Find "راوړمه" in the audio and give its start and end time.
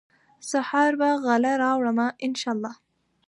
1.63-2.07